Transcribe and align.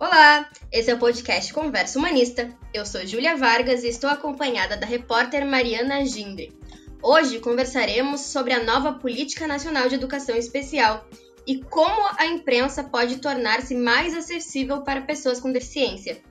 Olá, 0.00 0.48
esse 0.72 0.90
é 0.90 0.94
o 0.94 0.98
podcast 0.98 1.52
Conversa 1.52 1.98
Humanista. 1.98 2.56
Eu 2.72 2.86
sou 2.86 3.06
Júlia 3.06 3.36
Vargas 3.36 3.84
e 3.84 3.88
estou 3.88 4.08
acompanhada 4.08 4.74
da 4.74 4.86
repórter 4.86 5.44
Mariana 5.44 6.06
Gindre. 6.06 6.58
Hoje 7.02 7.38
conversaremos 7.38 8.22
sobre 8.22 8.54
a 8.54 8.64
nova 8.64 8.94
Política 8.94 9.46
Nacional 9.46 9.90
de 9.90 9.96
Educação 9.96 10.34
Especial 10.34 11.06
e 11.46 11.62
como 11.62 12.00
a 12.16 12.24
imprensa 12.24 12.82
pode 12.82 13.18
tornar-se 13.18 13.74
mais 13.74 14.14
acessível 14.14 14.80
para 14.80 15.02
pessoas 15.02 15.38
com 15.38 15.52
deficiência. 15.52 16.22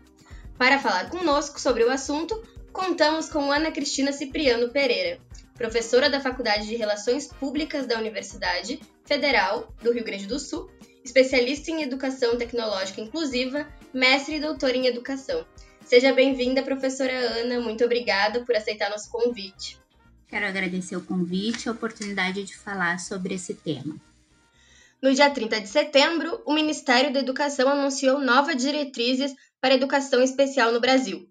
Para 0.58 0.80
falar 0.80 1.12
conosco 1.12 1.62
sobre 1.62 1.84
o 1.84 1.92
assunto, 1.92 2.42
contamos 2.74 3.30
com 3.30 3.52
Ana 3.52 3.72
Cristina 3.72 4.12
Cipriano 4.12 4.70
Pereira, 4.70 5.20
professora 5.54 6.10
da 6.10 6.20
Faculdade 6.20 6.66
de 6.66 6.76
Relações 6.76 7.28
Públicas 7.28 7.86
da 7.86 8.00
Universidade 8.00 8.80
Federal 9.06 9.72
do 9.84 9.94
Rio 9.94 10.04
Grande 10.04 10.26
do 10.26 10.40
Sul 10.40 10.68
especialista 11.10 11.72
em 11.72 11.82
educação 11.82 12.38
tecnológica 12.38 13.02
inclusiva, 13.02 13.68
mestre 13.94 14.36
e 14.36 14.40
doutora 14.40 14.78
em 14.78 14.86
educação. 14.86 15.46
Seja 15.84 16.14
bem-vinda, 16.14 16.62
professora 16.62 17.12
Ana. 17.12 17.60
Muito 17.60 17.84
obrigada 17.84 18.46
por 18.46 18.56
aceitar 18.56 18.92
nosso 18.92 19.10
convite. 19.10 19.80
Quero 20.28 20.46
agradecer 20.46 20.96
o 20.96 21.02
convite 21.04 21.66
e 21.66 21.70
a 21.70 21.72
oportunidade 21.72 22.44
de 22.44 22.56
falar 22.56 23.00
sobre 23.00 23.34
esse 23.34 23.56
tema. 23.56 23.96
No 25.02 25.12
dia 25.14 25.30
30 25.32 25.62
de 25.62 25.68
setembro, 25.68 26.42
o 26.46 26.54
Ministério 26.54 27.12
da 27.12 27.20
Educação 27.20 27.68
anunciou 27.70 28.20
novas 28.20 28.56
diretrizes 28.58 29.34
para 29.60 29.74
a 29.74 29.78
educação 29.78 30.22
especial 30.22 30.72
no 30.72 30.80
Brasil. 30.80 31.28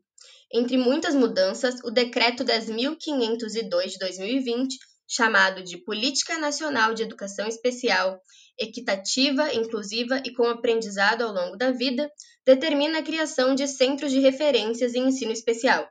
Entre 0.52 0.76
muitas 0.76 1.14
mudanças, 1.14 1.76
o 1.84 1.90
Decreto 1.90 2.44
10.502 2.44 3.90
de 3.90 3.98
2020, 3.98 4.78
chamado 5.08 5.64
de 5.64 5.78
Política 5.78 6.38
Nacional 6.38 6.92
de 6.92 7.02
Educação 7.02 7.48
Especial, 7.48 8.22
equitativa, 8.58 9.54
inclusiva 9.54 10.20
e 10.24 10.34
com 10.34 10.44
aprendizado 10.44 11.22
ao 11.22 11.32
longo 11.32 11.56
da 11.56 11.70
vida, 11.70 12.10
determina 12.44 12.98
a 12.98 13.02
criação 13.02 13.54
de 13.54 13.66
centros 13.66 14.12
de 14.12 14.20
referências 14.20 14.94
em 14.94 15.08
ensino 15.08 15.32
especial. 15.32 15.88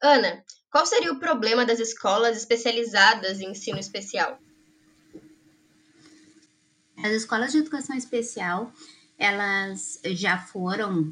Ana, 0.00 0.44
qual 0.70 0.86
seria 0.86 1.12
o 1.12 1.18
problema 1.18 1.64
das 1.64 1.80
escolas 1.80 2.36
especializadas 2.36 3.40
em 3.40 3.50
ensino 3.50 3.78
especial? 3.78 4.38
As 6.98 7.12
escolas 7.12 7.52
de 7.52 7.58
educação 7.58 7.96
especial, 7.96 8.72
elas 9.18 10.00
já 10.04 10.38
foram 10.38 11.02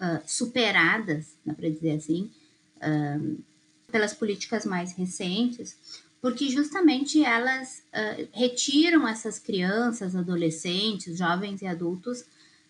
uh, 0.00 0.22
superadas, 0.26 1.36
dá 1.44 1.54
para 1.54 1.70
dizer 1.70 1.92
assim, 1.92 2.30
uh, 2.76 3.42
pelas 3.90 4.12
políticas 4.12 4.64
mais 4.64 4.92
recentes, 4.92 5.76
porque 6.20 6.48
justamente 6.48 7.24
elas 7.24 7.82
uh, 7.88 8.28
retiram 8.32 9.08
essas 9.08 9.38
crianças, 9.38 10.14
adolescentes, 10.14 11.18
jovens 11.18 11.62
e 11.62 11.66
adultos 11.66 12.24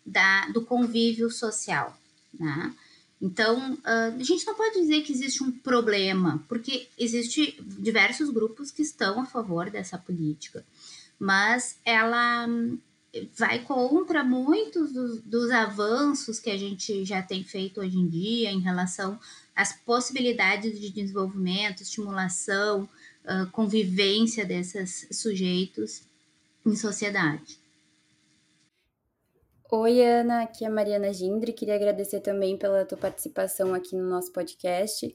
da, 0.06 0.48
do 0.48 0.64
convívio 0.64 1.30
social, 1.30 1.98
né? 2.38 2.74
Então, 3.20 3.74
uh, 3.74 4.18
a 4.18 4.22
gente 4.22 4.46
não 4.46 4.54
pode 4.54 4.80
dizer 4.80 5.02
que 5.02 5.12
existe 5.12 5.42
um 5.42 5.52
problema, 5.52 6.42
porque 6.48 6.88
existe 6.96 7.54
diversos 7.60 8.30
grupos 8.30 8.70
que 8.70 8.80
estão 8.80 9.20
a 9.20 9.26
favor 9.26 9.68
dessa 9.68 9.98
política, 9.98 10.64
mas 11.18 11.76
ela 11.84 12.46
hum, 12.48 12.78
vai 13.36 13.58
contra 13.58 14.24
muitos 14.24 14.92
dos, 14.92 15.20
dos, 15.20 15.50
avanços 15.50 16.38
que 16.38 16.48
a 16.48 16.56
gente 16.56 17.04
já 17.04 17.20
tem 17.20 17.44
feito 17.44 17.80
hoje 17.80 17.98
em 17.98 18.08
dia 18.08 18.50
em 18.50 18.60
relação 18.60 19.20
às 19.54 19.72
possibilidades 19.72 20.80
de 20.80 20.90
desenvolvimento, 20.90 21.82
estimulação, 21.82 22.88
convivência 23.52 24.44
desses 24.44 25.08
sujeitos 25.12 26.02
em 26.66 26.74
sociedade. 26.76 27.58
Oi, 29.72 30.02
Ana, 30.04 30.42
aqui 30.42 30.64
é 30.64 30.68
a 30.68 30.70
Mariana 30.70 31.12
Gindre. 31.12 31.52
Queria 31.52 31.76
agradecer 31.76 32.20
também 32.20 32.56
pela 32.56 32.84
tua 32.84 32.98
participação 32.98 33.72
aqui 33.72 33.94
no 33.94 34.08
nosso 34.08 34.32
podcast 34.32 35.14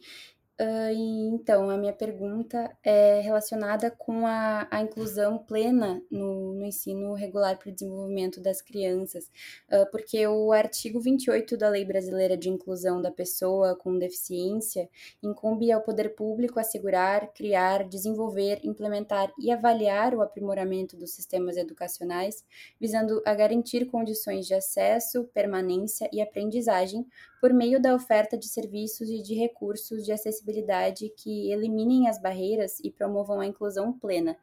Uh, 0.57 1.33
então, 1.33 1.69
a 1.69 1.77
minha 1.77 1.91
pergunta 1.91 2.73
é 2.81 3.19
relacionada 3.19 3.91
com 3.91 4.25
a, 4.25 4.65
a 4.71 4.81
inclusão 4.81 5.37
plena 5.37 6.01
no, 6.09 6.53
no 6.53 6.65
ensino 6.65 7.13
regular 7.13 7.59
para 7.59 7.69
o 7.69 7.73
desenvolvimento 7.73 8.39
das 8.39 8.61
crianças, 8.61 9.29
uh, 9.69 9.85
porque 9.91 10.25
o 10.25 10.53
artigo 10.53 11.01
28 11.01 11.57
da 11.57 11.67
Lei 11.67 11.83
Brasileira 11.83 12.37
de 12.37 12.49
Inclusão 12.49 13.01
da 13.01 13.11
Pessoa 13.11 13.75
com 13.75 13.99
Deficiência 13.99 14.89
incumbe 15.21 15.73
ao 15.73 15.81
poder 15.81 16.15
público 16.15 16.57
assegurar, 16.57 17.33
criar, 17.33 17.83
desenvolver, 17.83 18.61
implementar 18.63 19.33
e 19.37 19.51
avaliar 19.51 20.15
o 20.15 20.21
aprimoramento 20.21 20.95
dos 20.95 21.11
sistemas 21.11 21.57
educacionais, 21.57 22.45
visando 22.79 23.21
a 23.25 23.35
garantir 23.35 23.87
condições 23.87 24.47
de 24.47 24.53
acesso, 24.53 25.25
permanência 25.33 26.09
e 26.13 26.21
aprendizagem 26.21 27.05
por 27.39 27.53
meio 27.53 27.81
da 27.81 27.93
oferta 27.93 28.37
de 28.37 28.47
serviços 28.47 29.09
e 29.09 29.21
de 29.21 29.35
recursos 29.35 30.03
de 30.03 30.11
acessibilidade 30.11 31.11
que 31.17 31.51
eliminem 31.51 32.07
as 32.07 32.19
barreiras 32.19 32.79
e 32.83 32.89
promovam 32.89 33.39
a 33.39 33.45
inclusão 33.45 33.93
plena. 33.93 34.35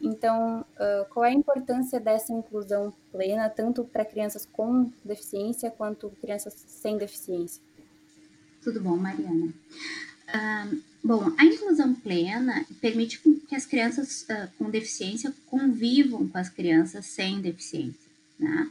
Então, 0.00 0.60
uh, 0.60 1.08
qual 1.12 1.24
é 1.24 1.30
a 1.30 1.34
importância 1.34 1.98
dessa 1.98 2.32
inclusão 2.32 2.92
plena, 3.10 3.48
tanto 3.48 3.84
para 3.84 4.04
crianças 4.04 4.46
com 4.46 4.90
deficiência 5.04 5.70
quanto 5.70 6.10
crianças 6.20 6.54
sem 6.66 6.98
deficiência? 6.98 7.62
Tudo 8.62 8.80
bom, 8.80 8.96
Mariana. 8.96 9.52
Uh, 10.28 10.82
bom, 11.02 11.32
a 11.38 11.44
inclusão 11.44 11.94
plena 11.94 12.66
permite 12.80 13.20
que 13.48 13.54
as 13.54 13.64
crianças 13.64 14.22
uh, 14.24 14.50
com 14.58 14.68
deficiência 14.70 15.32
convivam 15.46 16.28
com 16.28 16.36
as 16.36 16.50
crianças 16.50 17.06
sem 17.06 17.40
deficiência. 17.40 18.10
Né? 18.38 18.70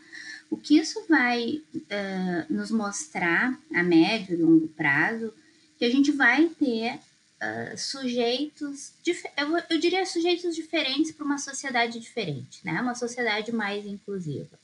O 0.50 0.58
que 0.58 0.78
isso 0.78 1.06
vai 1.08 1.62
uh, 1.76 2.54
nos 2.54 2.72
mostrar 2.72 3.60
a 3.74 3.84
médio 3.84 4.36
e 4.36 4.42
longo 4.42 4.68
prazo, 4.70 5.34
que 5.78 5.86
a 5.86 5.90
gente 5.90 6.12
vai 6.12 6.48
ter 6.48 6.96
uh, 6.96 7.78
sujeitos, 7.78 8.94
eu, 9.38 9.58
eu, 9.70 9.80
diria 9.80 10.06
sujeitos 10.06 10.56
diferentes 10.56 11.12
para 11.12 11.26
uma 11.26 11.38
sociedade 11.38 12.00
diferente, 12.00 12.60
né? 12.64 12.82
Uma 12.82 12.96
sociedade 12.96 13.52
mais 13.52 13.86
inclusiva. 13.86 14.60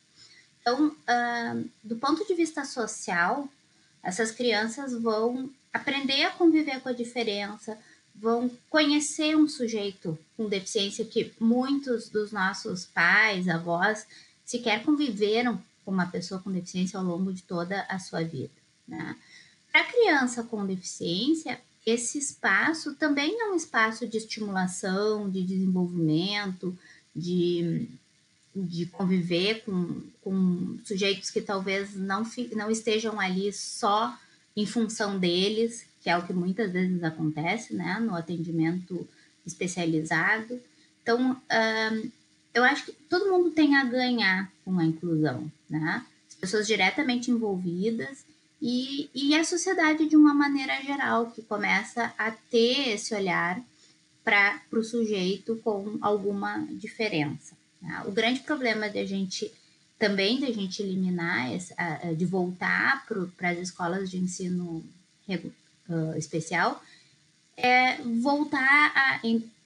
Então, 0.62 0.88
uh, 0.88 1.70
do 1.84 1.96
ponto 1.96 2.25
de 2.25 2.34
vista 2.36 2.64
social, 2.64 3.50
essas 4.03 4.31
crianças 4.31 4.94
vão 4.94 5.50
aprender 5.74 6.24
a 6.24 6.31
conviver 6.31 6.80
com 6.81 6.90
a 6.90 6.94
diferença, 6.94 7.78
vão 8.16 8.52
conhecer 8.70 9.36
um 9.36 9.47
sujeito 9.47 10.18
com 10.38 10.47
deficiência 10.47 11.06
que 11.06 11.34
muitos 11.40 12.09
dos 12.09 12.31
nossos 12.31 12.86
pais, 12.86 13.47
avós, 13.47 14.06
sequer 14.46 14.84
conviveram 14.84 15.62
uma 15.86 16.06
pessoa 16.06 16.42
com 16.42 16.52
deficiência 16.52 17.00
ao 17.00 17.06
longo 17.06 17.34
de 17.34 17.44
toda 17.44 17.81
a 17.90 17.97
sua 17.97 18.24
vida. 18.24 18.52
Né? 18.88 19.16
Para 19.72 19.86
criança 19.86 20.44
com 20.44 20.66
deficiência, 20.66 21.59
esse 21.86 22.18
espaço 22.18 22.94
também 22.96 23.40
é 23.42 23.46
um 23.46 23.56
espaço 23.56 24.08
de 24.08 24.18
estimulação, 24.18 25.30
de 25.30 25.44
desenvolvimento, 25.44 26.78
de, 27.16 27.90
de 28.56 28.86
conviver 28.88 29.64
com, 29.64 30.02
com 30.22 30.78
sujeitos 30.84 31.31
que 31.31 31.41
talvez 31.41 31.96
não, 31.96 32.24
não 32.56 32.70
estejam 32.70 33.20
ali 33.20 33.52
só 33.52 34.16
em 34.56 34.66
função 34.66 35.18
deles, 35.18 35.88
que 36.02 36.09
é 36.09 36.18
o 36.18 36.25
que 36.25 36.34
muitas 36.34 36.72
vezes 36.72 37.03
acontece 37.03 37.74
né, 37.74 38.00
no 38.00 38.16
atendimento 38.16 39.08
especializado. 39.46 40.59
Então, 41.02 41.41
eu 42.54 42.64
acho 42.64 42.86
que 42.86 42.92
todo 42.92 43.32
mundo 43.32 43.52
tem 43.52 43.76
a 43.76 43.84
ganhar 43.84 44.52
com 44.64 44.78
a 44.80 44.86
inclusão, 44.86 45.52
né? 45.70 46.06
As 46.30 46.36
pessoas 46.36 46.68
diretamente 46.68 47.32
envolvidas 47.32 48.26
e, 48.62 49.10
e 49.14 49.36
a 49.36 49.44
sociedade 49.44 50.08
de 50.08 50.16
uma 50.16 50.34
maneira 50.34 50.82
geral, 50.82 51.32
que 51.32 51.42
começa 51.42 52.14
a 52.18 52.32
ter 52.32 52.90
esse 52.90 53.14
olhar 53.14 53.62
para 54.24 54.62
o 54.72 54.84
sujeito 54.84 55.56
com 55.64 55.98
alguma 56.02 56.60
diferença. 56.72 57.56
Né? 57.82 58.03
O 58.06 58.12
grande 58.12 58.42
problema 58.42 58.88
da 58.88 59.04
gente 59.04 59.52
também 59.97 60.40
da 60.40 60.52
gente 60.52 60.82
eliminar, 60.82 61.54
esse, 61.54 61.76
de 62.18 62.26
voltar 62.26 63.06
para 63.38 63.52
as 63.52 63.59
escolas 63.59 64.09
de 64.09 64.18
ensino 64.18 64.84
especial, 66.18 66.84
é 67.56 68.02
voltar 68.02 68.92
a, 68.96 69.20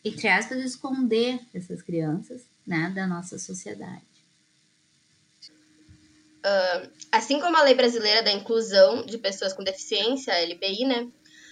entre 0.04 0.28
aspas, 0.28 0.60
esconder 0.60 1.40
essas 1.54 1.81
crianças 1.81 2.42
né, 2.66 2.92
da 2.96 3.06
nossa 3.06 3.38
sociedade. 3.38 4.04
Uh, 6.46 6.90
assim 7.12 7.40
como 7.40 7.58
a 7.58 7.64
Lei 7.64 7.74
Brasileira 7.74 8.22
da 8.22 8.32
Inclusão 8.32 9.06
de 9.06 9.18
Pessoas 9.18 9.54
com 9.54 9.64
Deficiência, 9.64 10.34
a 10.34 10.44
LBI, 10.44 10.86
né, 10.86 11.08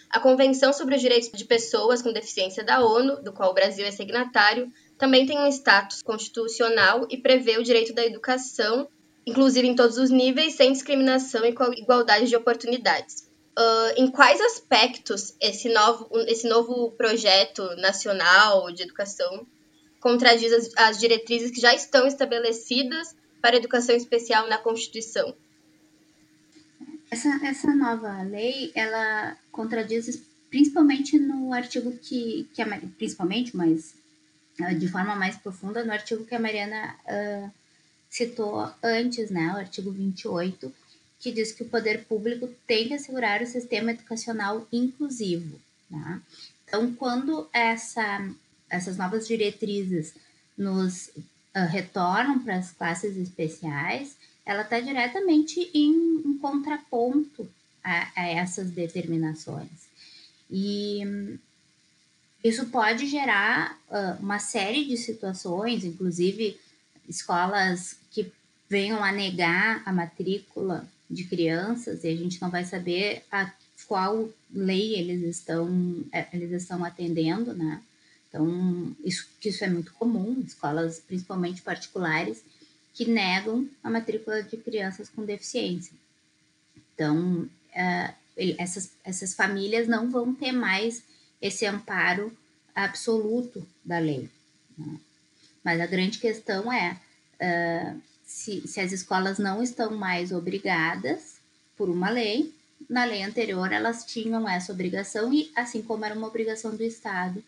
a 0.09 0.19
Convenção 0.19 0.71
sobre 0.71 0.95
os 0.95 1.01
Direitos 1.01 1.31
de 1.31 1.45
Pessoas 1.45 2.01
com 2.03 2.13
Deficiência 2.13 2.63
da 2.63 2.85
ONU, 2.85 3.23
do 3.23 3.33
qual 3.33 3.49
o 3.49 3.53
Brasil 3.55 3.83
é 3.85 3.91
signatário, 3.91 4.71
também 4.95 5.25
tem 5.25 5.39
um 5.39 5.47
status 5.47 6.03
constitucional 6.03 7.07
e 7.09 7.17
prevê 7.17 7.57
o 7.57 7.63
direito 7.63 7.93
da 7.93 8.05
educação, 8.05 8.87
inclusive 9.25 9.67
em 9.67 9.75
todos 9.75 9.97
os 9.97 10.11
níveis, 10.11 10.53
sem 10.53 10.71
discriminação 10.71 11.43
e 11.43 11.53
com 11.53 11.73
igualdade 11.73 12.27
de 12.27 12.35
oportunidades. 12.35 13.27
Uh, 13.57 13.93
em 13.97 14.11
quais 14.11 14.39
aspectos 14.39 15.35
esse 15.41 15.69
novo, 15.69 16.07
esse 16.27 16.47
novo 16.47 16.91
projeto 16.91 17.63
nacional 17.77 18.71
de 18.71 18.83
educação 18.83 19.47
contradiz 20.03 20.51
as, 20.51 20.69
as 20.75 20.99
diretrizes 20.99 21.49
que 21.49 21.61
já 21.61 21.73
estão 21.73 22.05
estabelecidas 22.05 23.15
para 23.41 23.55
a 23.55 23.59
educação 23.59 23.95
especial 23.95 24.49
na 24.49 24.57
Constituição. 24.57 25.33
Essa, 27.09 27.29
essa 27.45 27.73
nova 27.73 28.21
lei, 28.23 28.69
ela 28.75 29.37
contradiz 29.49 30.21
principalmente 30.49 31.17
no 31.17 31.53
artigo 31.53 31.93
que, 31.93 32.49
que 32.53 32.61
a, 32.61 32.81
principalmente, 32.97 33.55
mas 33.55 33.95
uh, 34.59 34.75
de 34.75 34.89
forma 34.89 35.15
mais 35.15 35.37
profunda, 35.37 35.85
no 35.85 35.93
artigo 35.93 36.25
que 36.25 36.35
a 36.35 36.39
Mariana 36.39 36.95
uh, 37.05 37.49
citou 38.09 38.69
antes, 38.83 39.31
né, 39.31 39.53
o 39.53 39.57
artigo 39.57 39.89
28, 39.89 40.69
que 41.17 41.31
diz 41.31 41.53
que 41.53 41.63
o 41.63 41.69
poder 41.69 42.03
público 42.03 42.49
tem 42.67 42.89
que 42.89 42.93
assegurar 42.93 43.41
o 43.41 43.47
sistema 43.47 43.91
educacional 43.91 44.67
inclusivo. 44.69 45.61
Né? 45.89 46.21
Então, 46.67 46.93
quando 46.93 47.47
essa, 47.53 48.29
essas 48.73 48.97
novas 48.97 49.27
diretrizes 49.27 50.15
nos 50.57 51.07
uh, 51.55 51.67
retornam 51.69 52.39
para 52.39 52.57
as 52.57 52.71
classes 52.71 53.15
especiais, 53.15 54.17
ela 54.45 54.63
está 54.63 54.79
diretamente 54.79 55.69
em, 55.73 56.37
contraponto 56.41 57.47
a, 57.83 58.09
a, 58.15 58.27
essas 58.27 58.71
determinações. 58.71 59.87
E 60.51 61.01
isso 62.43 62.65
pode 62.65 63.07
gerar 63.07 63.79
uh, 63.89 64.21
uma 64.21 64.39
série 64.39 64.85
de 64.85 64.97
situações, 64.97 65.85
inclusive 65.85 66.59
escolas 67.07 67.97
que 68.11 68.31
venham 68.69 69.03
a 69.03 69.11
negar 69.11 69.81
a 69.85 69.93
matrícula 69.93 70.87
de 71.09 71.25
crianças 71.25 72.03
e 72.03 72.07
a 72.07 72.15
gente 72.15 72.41
não 72.41 72.49
vai 72.49 72.65
saber 72.65 73.23
a 73.31 73.51
qual 73.87 74.29
lei 74.51 74.95
eles 74.95 75.21
estão 75.23 76.03
é, 76.11 76.27
eles 76.33 76.51
estão 76.51 76.83
atendendo, 76.83 77.53
né? 77.53 77.81
Então, 78.33 78.95
isso, 79.03 79.29
isso 79.45 79.63
é 79.63 79.69
muito 79.69 79.93
comum, 79.93 80.41
escolas 80.43 80.99
principalmente 80.99 81.61
particulares, 81.61 82.43
que 82.91 83.05
negam 83.05 83.69
a 83.83 83.91
matrícula 83.91 84.41
de 84.41 84.57
crianças 84.57 85.07
com 85.07 85.23
deficiência. 85.23 85.93
Então, 86.95 87.43
uh, 87.43 88.13
essas, 88.57 88.91
essas 89.03 89.35
famílias 89.35 89.87
não 89.87 90.09
vão 90.09 90.33
ter 90.33 90.51
mais 90.51 91.03
esse 91.39 91.63
amparo 91.67 92.35
absoluto 92.73 93.67
da 93.85 93.99
lei. 93.99 94.27
Né? 94.75 94.97
Mas 95.63 95.79
a 95.79 95.85
grande 95.85 96.17
questão 96.17 96.73
é 96.73 96.97
uh, 97.35 98.01
se, 98.25 98.67
se 98.67 98.79
as 98.79 98.91
escolas 98.91 99.37
não 99.37 99.61
estão 99.61 99.95
mais 99.95 100.31
obrigadas 100.31 101.37
por 101.77 101.87
uma 101.87 102.09
lei, 102.09 102.51
na 102.89 103.05
lei 103.05 103.21
anterior 103.21 103.71
elas 103.71 104.03
tinham 104.05 104.49
essa 104.49 104.73
obrigação 104.73 105.31
e 105.31 105.51
assim 105.55 105.83
como 105.83 106.03
era 106.03 106.15
uma 106.15 106.27
obrigação 106.27 106.75
do 106.75 106.83
Estado 106.83 107.43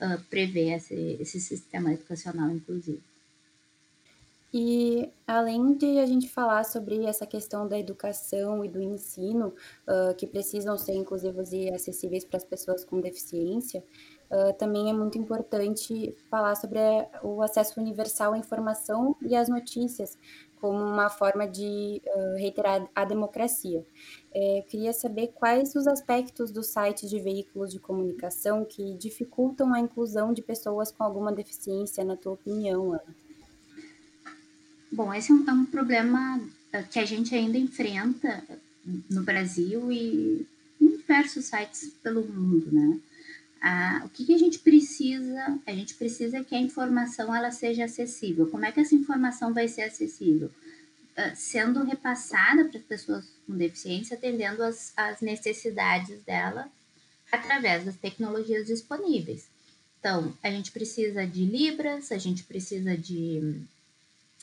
uh, 0.00 0.36
esse, 0.56 1.16
esse 1.20 1.40
sistema 1.40 1.92
educacional 1.92 2.50
inclusivo. 2.50 3.02
E 4.58 5.10
além 5.26 5.74
de 5.74 5.98
a 5.98 6.06
gente 6.06 6.30
falar 6.30 6.64
sobre 6.64 7.04
essa 7.04 7.26
questão 7.26 7.68
da 7.68 7.78
educação 7.78 8.64
e 8.64 8.68
do 8.68 8.80
ensino, 8.80 9.48
uh, 9.48 10.14
que 10.16 10.26
precisam 10.26 10.78
ser 10.78 10.94
inclusivos 10.94 11.52
e 11.52 11.68
acessíveis 11.68 12.24
para 12.24 12.38
as 12.38 12.44
pessoas 12.44 12.82
com 12.82 12.98
deficiência, 12.98 13.84
uh, 14.30 14.56
também 14.56 14.88
é 14.88 14.94
muito 14.94 15.18
importante 15.18 16.16
falar 16.30 16.54
sobre 16.54 16.78
o 17.22 17.42
acesso 17.42 17.78
universal 17.78 18.32
à 18.32 18.38
informação 18.38 19.14
e 19.20 19.36
às 19.36 19.48
notícias, 19.48 20.16
como 20.60 20.78
uma 20.78 21.08
forma 21.08 21.46
de 21.46 22.02
uh, 22.04 22.36
reiterar 22.36 22.88
a 22.94 23.04
democracia. 23.04 23.84
É, 24.34 24.64
queria 24.68 24.92
saber 24.92 25.28
quais 25.34 25.74
os 25.74 25.86
aspectos 25.86 26.50
dos 26.50 26.66
sites 26.66 27.08
de 27.08 27.18
veículos 27.18 27.72
de 27.72 27.78
comunicação 27.78 28.64
que 28.64 28.94
dificultam 28.94 29.72
a 29.72 29.80
inclusão 29.80 30.32
de 30.32 30.42
pessoas 30.42 30.90
com 30.90 31.04
alguma 31.04 31.32
deficiência, 31.32 32.04
na 32.04 32.16
tua 32.16 32.32
opinião, 32.32 32.92
Ana? 32.92 33.16
Bom, 34.90 35.12
esse 35.12 35.30
é 35.30 35.34
um, 35.34 35.44
é 35.48 35.52
um 35.52 35.64
problema 35.66 36.40
eh, 36.72 36.82
que 36.82 36.98
a 36.98 37.04
gente 37.04 37.34
ainda 37.34 37.58
enfrenta 37.58 38.44
no 39.10 39.22
Brasil 39.22 39.90
e 39.90 40.46
em 40.80 40.96
diversos 40.96 41.46
sites 41.46 41.92
pelo 42.02 42.24
mundo, 42.24 42.72
né? 42.72 42.98
Ah, 43.60 44.02
o 44.04 44.08
que, 44.08 44.24
que, 44.24 44.34
a 44.34 44.38
gente 44.38 44.58
precisa? 44.58 45.58
A 45.66 45.72
gente 45.72 45.94
precisa 45.94 46.44
que 46.44 46.54
a 46.54 46.60
informação 46.60 47.34
ela 47.34 47.50
seja 47.50 47.84
acessível. 47.84 48.48
Como 48.48 48.64
é 48.64 48.72
que 48.72 48.80
essa 48.80 48.94
informação 48.94 49.52
vai 49.52 49.66
ser 49.66 49.82
acessível? 49.82 50.50
Uh, 51.16 51.34
sendo 51.34 51.82
repassada 51.82 52.66
para 52.66 52.78
as 52.78 52.84
pessoas 52.84 53.26
com 53.46 53.56
deficiência, 53.56 54.16
atendendo 54.16 54.62
as, 54.62 54.92
as 54.96 55.20
necessidades 55.20 56.22
dela 56.22 56.70
através 57.32 57.84
das 57.84 57.96
tecnologias 57.96 58.66
disponíveis. 58.66 59.48
Então, 59.98 60.36
a 60.42 60.50
gente 60.50 60.70
precisa 60.70 61.26
de 61.26 61.44
libras, 61.44 62.12
a 62.12 62.18
gente 62.18 62.44
precisa 62.44 62.96
de 62.96 63.64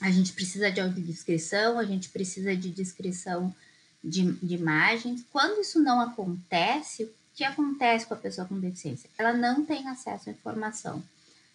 a 0.02 0.12
gente 0.12 0.34
precisa 0.34 0.72
de 0.72 0.82
audiodescrição, 0.82 1.80
a 1.80 1.86
gente 1.86 2.10
precisa 2.10 2.56
de 2.56 2.70
descrição 2.70 3.56
de, 4.04 4.34
de 4.34 4.56
imagens. 4.56 5.24
Quando 5.32 5.62
isso 5.62 5.80
não 5.80 6.02
acontece, 6.02 7.10
que 7.36 7.44
acontece 7.44 8.06
com 8.06 8.14
a 8.14 8.18
pessoa 8.18 8.48
com 8.48 8.60
deficiência? 8.60 9.10
Ela 9.18 9.34
não 9.34 9.66
tem 9.66 9.88
acesso 9.88 10.30
à 10.30 10.34
informação. 10.34 11.04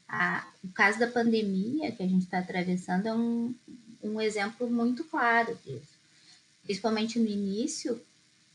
A, 0.08 0.46
o 0.64 0.68
caso 0.68 0.98
da 0.98 1.06
pandemia 1.06 1.92
que 1.92 2.02
a 2.02 2.06
gente 2.06 2.24
está 2.24 2.38
atravessando 2.38 3.06
é 3.06 3.14
um, 3.14 3.54
um 4.02 4.20
exemplo 4.20 4.68
muito 4.68 5.04
claro 5.04 5.56
disso. 5.64 5.98
Principalmente 6.64 7.18
no 7.18 7.26
início, 7.26 8.00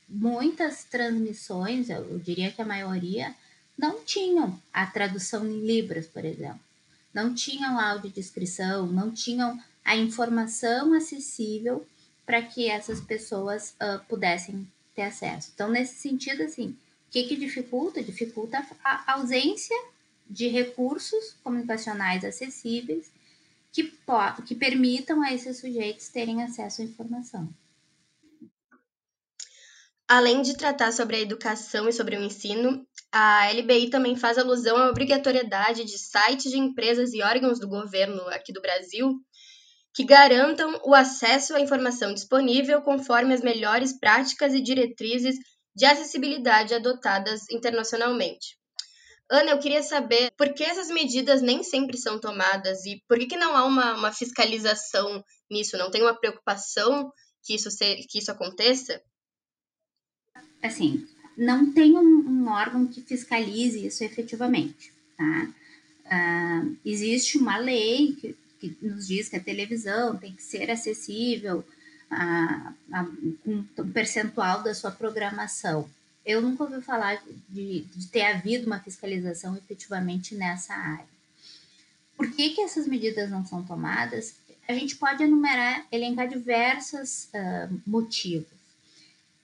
muitas 0.07 0.83
transmissões, 0.83 1.89
eu 1.89 2.19
diria 2.19 2.51
que 2.51 2.61
a 2.61 2.65
maioria, 2.65 3.33
não 3.77 4.03
tinham 4.03 4.59
a 4.71 4.85
tradução 4.85 5.45
em 5.45 5.65
Libras, 5.65 6.05
por 6.05 6.23
exemplo. 6.25 6.59
Não 7.13 7.33
tinham 7.33 7.79
audiodescrição, 7.79 8.87
não 8.87 9.11
tinham 9.11 9.59
a 9.83 9.95
informação 9.95 10.93
acessível 10.93 11.85
para 12.25 12.41
que 12.41 12.69
essas 12.69 13.01
pessoas 13.01 13.75
uh, 13.81 14.03
pudessem 14.07 14.67
ter 14.95 15.03
acesso. 15.03 15.51
Então, 15.53 15.69
nesse 15.69 15.95
sentido, 15.95 16.43
assim, 16.43 16.75
que, 17.13 17.23
que 17.25 17.35
dificulta? 17.35 18.01
Dificulta 18.01 18.65
a 18.83 19.13
ausência 19.13 19.77
de 20.27 20.47
recursos 20.47 21.35
comunicacionais 21.43 22.25
acessíveis 22.25 23.11
que, 23.71 23.93
que 24.47 24.55
permitam 24.55 25.21
a 25.21 25.31
esses 25.31 25.59
sujeitos 25.59 26.09
terem 26.09 26.41
acesso 26.41 26.81
à 26.81 26.85
informação. 26.85 27.47
Além 30.07 30.41
de 30.41 30.57
tratar 30.57 30.91
sobre 30.91 31.17
a 31.17 31.19
educação 31.19 31.87
e 31.87 31.93
sobre 31.93 32.17
o 32.17 32.23
ensino, 32.23 32.85
a 33.11 33.51
LBI 33.51 33.91
também 33.91 34.15
faz 34.15 34.39
alusão 34.39 34.75
à 34.75 34.89
obrigatoriedade 34.89 35.85
de 35.85 35.97
sites 35.99 36.51
de 36.51 36.57
empresas 36.57 37.13
e 37.13 37.21
órgãos 37.21 37.59
do 37.59 37.67
governo 37.67 38.27
aqui 38.29 38.51
do 38.51 38.61
Brasil 38.61 39.19
que 39.93 40.03
garantam 40.03 40.81
o 40.83 40.95
acesso 40.95 41.55
à 41.55 41.59
informação 41.59 42.11
disponível 42.11 42.81
conforme 42.81 43.35
as 43.35 43.41
melhores 43.41 43.93
práticas 43.93 44.55
e 44.55 44.61
diretrizes 44.61 45.37
de 45.75 45.85
acessibilidade 45.85 46.73
adotadas 46.73 47.49
internacionalmente. 47.49 48.57
Ana, 49.29 49.51
eu 49.51 49.59
queria 49.59 49.81
saber 49.81 50.31
por 50.37 50.53
que 50.53 50.63
essas 50.63 50.89
medidas 50.89 51.41
nem 51.41 51.63
sempre 51.63 51.97
são 51.97 52.19
tomadas 52.19 52.85
e 52.85 53.01
por 53.07 53.17
que, 53.17 53.27
que 53.27 53.37
não 53.37 53.55
há 53.55 53.65
uma, 53.65 53.95
uma 53.95 54.11
fiscalização 54.11 55.23
nisso? 55.49 55.77
Não 55.77 55.89
tem 55.89 56.01
uma 56.01 56.13
preocupação 56.13 57.11
que 57.43 57.55
isso, 57.55 57.71
ser, 57.71 57.97
que 58.07 58.19
isso 58.19 58.31
aconteça? 58.31 59.01
Assim, 60.61 61.07
não 61.37 61.73
tem 61.73 61.97
um, 61.97 62.19
um 62.27 62.49
órgão 62.49 62.85
que 62.87 63.01
fiscalize 63.01 63.85
isso 63.85 64.03
efetivamente, 64.03 64.93
tá? 65.17 65.53
Uh, 66.05 66.77
existe 66.85 67.37
uma 67.37 67.57
lei 67.57 68.15
que 68.15 68.37
que 68.63 68.77
nos 68.81 69.07
diz 69.07 69.27
que 69.27 69.35
a 69.35 69.43
televisão 69.43 70.15
tem 70.15 70.33
que 70.33 70.41
ser 70.41 70.71
acessível 70.71 71.65
a, 72.13 72.73
a, 72.91 73.05
um 73.45 73.63
percentual 73.91 74.63
da 74.63 74.73
sua 74.73 74.91
programação. 74.91 75.89
Eu 76.25 76.41
nunca 76.41 76.63
ouvi 76.63 76.81
falar 76.81 77.21
de, 77.49 77.81
de 77.81 78.07
ter 78.07 78.23
havido 78.23 78.67
uma 78.67 78.79
fiscalização 78.79 79.57
efetivamente 79.57 80.35
nessa 80.35 80.73
área. 80.73 81.13
Por 82.15 82.31
que, 82.31 82.51
que 82.51 82.61
essas 82.61 82.87
medidas 82.87 83.29
não 83.29 83.45
são 83.45 83.63
tomadas? 83.63 84.35
A 84.67 84.73
gente 84.73 84.95
pode 84.95 85.23
enumerar, 85.23 85.85
elencar 85.91 86.27
diversos 86.27 87.25
uh, 87.33 87.81
motivos. 87.85 88.47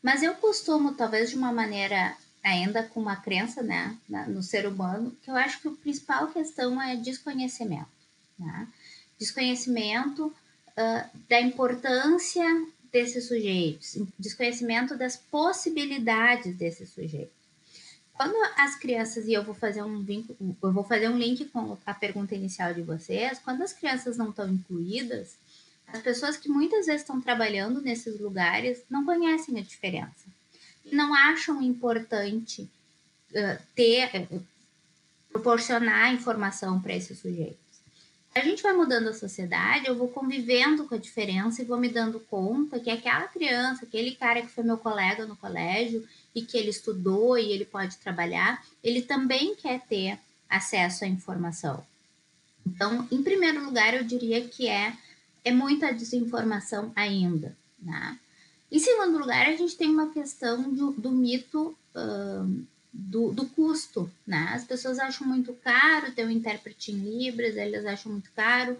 Mas 0.02 0.24
eu 0.24 0.34
costumo, 0.36 0.94
talvez 0.94 1.32
de 1.32 1.36
uma 1.36 1.52
maneira 1.52 2.16
ainda 2.42 2.84
com 2.84 3.02
uma 3.02 3.18
crença 3.18 3.62
né, 3.62 3.98
no 4.28 4.42
ser 4.42 4.66
humano, 4.66 5.16
que 5.22 5.30
eu 5.30 5.36
acho 5.36 5.62
que 5.62 5.68
a 5.68 5.72
principal 5.72 6.28
questão 6.28 6.82
é 6.82 6.96
desconhecimento. 6.96 7.90
Né? 8.38 8.68
desconhecimento 9.20 10.34
uh, 10.80 11.10
da 11.28 11.42
importância 11.42 12.46
desses 12.92 13.28
sujeitos, 13.28 13.98
desconhecimento 14.18 14.98
das 14.98 15.16
possibilidades 15.16 16.56
desses 16.56 16.90
sujeitos. 16.90 17.38
Quando 18.14 18.36
as 18.58 18.76
crianças, 18.76 19.28
e 19.28 19.34
eu 19.34 19.44
vou 19.44 19.54
fazer 19.54 19.84
um 19.84 20.02
vínculo, 20.02 20.58
eu 20.62 20.72
vou 20.74 20.84
fazer 20.84 21.08
um 21.08 21.18
link 21.18 21.46
com 21.46 21.78
a 21.86 21.94
pergunta 21.94 22.36
inicial 22.36 22.74
de 22.74 22.82
vocês, 22.82 23.40
quando 23.40 23.62
as 23.62 23.72
crianças 23.72 24.18
não 24.18 24.30
estão 24.30 24.50
incluídas, 24.50 25.36
as 25.88 26.02
pessoas 26.02 26.38
que 26.38 26.50
muitas 26.50 26.86
vezes 26.86 27.02
estão 27.02 27.22
trabalhando 27.22 27.82
nesses 27.82 28.20
lugares 28.20 28.84
não 28.90 29.06
conhecem 29.06 29.58
a 29.58 29.64
diferença. 29.64 30.28
Não 30.92 31.14
acham 31.14 31.62
importante 31.62 32.64
uh, 33.32 33.64
ter, 33.76 34.28
proporcionar 35.32 36.14
informação 36.14 36.82
para 36.82 36.96
esses 36.96 37.18
sujeitos. 37.18 37.69
A 38.34 38.42
gente 38.42 38.62
vai 38.62 38.74
mudando 38.74 39.08
a 39.08 39.14
sociedade, 39.14 39.88
eu 39.88 39.96
vou 39.96 40.08
convivendo 40.08 40.86
com 40.86 40.96
a 40.96 41.00
diferença 41.00 41.62
e 41.62 41.66
vou 41.66 41.78
me 41.78 41.90
dando 41.90 42.20
conta 42.20 42.80
que 42.80 42.90
aquela 42.90 43.28
criança, 43.28 43.86
aquele 43.86 44.12
cara 44.12 44.42
que 44.42 44.50
foi 44.50 44.64
meu 44.64 44.78
colega 44.78 45.26
no 45.26 45.36
colégio 45.36 46.08
e 46.34 46.44
que 46.44 46.58
ele 46.58 46.70
estudou 46.70 47.38
e 47.38 47.52
ele 47.52 47.66
pode 47.66 47.98
trabalhar, 47.98 48.64
ele 48.84 49.02
também 49.02 49.56
quer 49.56 49.82
ter 49.82 50.20
acesso 50.48 51.04
à 51.04 51.08
informação. 51.08 51.84
Então, 52.66 53.08
em 53.12 53.24
primeiro 53.24 53.64
lugar, 53.66 53.96
eu 53.96 54.04
diria 54.04 54.48
que 54.48 54.68
é, 54.68 54.96
é 55.44 55.52
muita 55.52 55.92
desinformação 55.92 56.92
ainda. 56.96 57.58
Né? 57.82 58.20
Em 58.72 58.80
segundo 58.80 59.18
lugar, 59.18 59.48
a 59.48 59.56
gente 59.56 59.76
tem 59.76 59.90
uma 59.90 60.12
questão 60.12 60.72
do, 60.72 60.92
do 60.92 61.12
mito 61.12 61.76
uh, 61.96 62.66
do, 63.10 63.32
do, 63.32 63.46
custo. 63.46 64.10
Né? 64.26 64.52
As 64.54 64.64
pessoas 64.64 65.00
acham 65.00 65.28
muito 65.28 65.54
caro 65.54 66.12
ter 66.12 66.26
um 66.26 66.32
intérprete 66.32 66.92
em 66.92 66.96
Libras, 66.96 67.58
elas 67.58 67.86
acham 67.86 68.12
muito 68.12 68.30
caro 68.36 68.78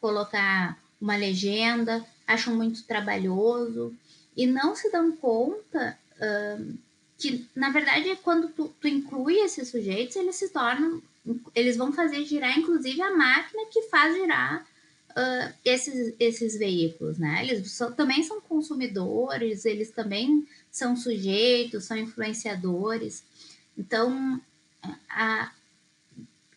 colocar 0.00 0.78
uma 1.00 1.16
legenda, 1.16 2.04
acham 2.26 2.54
muito 2.54 2.82
trabalhoso 2.84 3.94
e 4.36 4.46
não 4.46 4.74
se 4.74 4.90
dão 4.90 5.12
conta 5.12 5.98
uh, 6.16 6.78
que, 7.18 7.46
na 7.54 7.70
verdade, 7.70 8.16
quando 8.22 8.48
tu, 8.48 8.72
tu 8.80 8.88
inclui 8.88 9.36
esses 9.36 9.68
sujeitos, 9.68 10.16
eles 10.16 10.36
se 10.36 10.48
tornam 10.48 11.02
eles 11.54 11.76
vão 11.76 11.92
fazer 11.92 12.24
girar, 12.24 12.58
inclusive, 12.58 13.00
a 13.00 13.16
máquina 13.16 13.66
que 13.70 13.82
faz 13.82 14.14
girar 14.14 14.66
uh, 15.10 15.54
esses, 15.64 16.14
esses 16.18 16.58
veículos, 16.58 17.18
né? 17.18 17.44
Eles 17.44 17.70
são, 17.70 17.92
também 17.92 18.22
são 18.22 18.40
consumidores, 18.40 19.64
eles 19.64 19.90
também 19.90 20.46
são 20.70 20.96
sujeitos, 20.96 21.84
são 21.84 21.96
influenciadores. 21.96 23.22
Então, 23.76 24.40
a, 25.08 25.52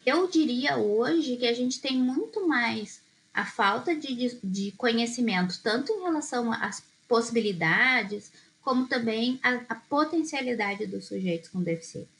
eu 0.05 0.27
diria 0.29 0.77
hoje 0.77 1.37
que 1.37 1.47
a 1.47 1.53
gente 1.53 1.81
tem 1.81 1.97
muito 1.97 2.47
mais 2.47 3.01
a 3.33 3.45
falta 3.45 3.95
de, 3.95 4.39
de, 4.41 4.71
conhecimento, 4.73 5.59
tanto 5.61 5.91
em 5.91 6.03
relação 6.03 6.51
às 6.53 6.83
possibilidades, 7.07 8.31
como 8.61 8.87
também 8.87 9.39
a, 9.43 9.61
a 9.69 9.75
potencialidade 9.75 10.87
dos 10.87 11.05
sujeitos 11.05 11.49
com 11.49 11.61
deficiência. 11.61 12.15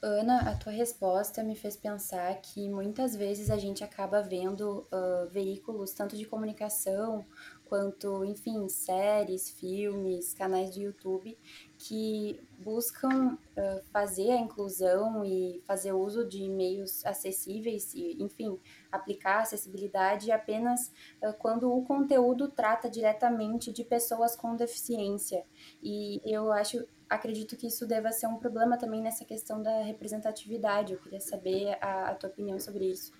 Ana, 0.00 0.50
a 0.50 0.56
tua 0.56 0.72
resposta 0.72 1.44
me 1.44 1.54
fez 1.54 1.76
pensar 1.76 2.34
que 2.40 2.68
muitas 2.68 3.14
vezes 3.14 3.50
a 3.50 3.56
gente 3.56 3.84
acaba 3.84 4.20
vendo 4.20 4.84
uh, 4.90 5.28
veículos 5.30 5.92
tanto 5.92 6.16
de 6.16 6.24
comunicação 6.24 7.24
quanto, 7.66 8.24
enfim, 8.24 8.68
séries, 8.68 9.50
filmes, 9.50 10.34
canais 10.34 10.74
de 10.74 10.82
YouTube 10.82 11.38
que 11.84 12.40
buscam 12.60 13.34
uh, 13.34 13.82
fazer 13.92 14.30
a 14.30 14.36
inclusão 14.36 15.24
e 15.24 15.60
fazer 15.66 15.92
uso 15.92 16.24
de 16.24 16.48
meios 16.48 17.04
acessíveis 17.04 17.92
e, 17.92 18.22
enfim, 18.22 18.56
aplicar 18.90 19.40
acessibilidade 19.40 20.30
apenas 20.30 20.92
uh, 21.20 21.32
quando 21.40 21.72
o 21.72 21.82
conteúdo 21.84 22.48
trata 22.48 22.88
diretamente 22.88 23.72
de 23.72 23.82
pessoas 23.82 24.36
com 24.36 24.54
deficiência. 24.54 25.44
E 25.82 26.20
eu 26.24 26.52
acho 26.52 26.86
acredito 27.10 27.56
que 27.56 27.66
isso 27.66 27.84
deva 27.84 28.12
ser 28.12 28.28
um 28.28 28.36
problema 28.36 28.78
também 28.78 29.02
nessa 29.02 29.24
questão 29.24 29.60
da 29.60 29.82
representatividade. 29.82 30.92
Eu 30.92 31.00
queria 31.00 31.20
saber 31.20 31.76
a, 31.80 32.10
a 32.10 32.14
tua 32.14 32.30
opinião 32.30 32.60
sobre 32.60 32.86
isso. 32.86 33.12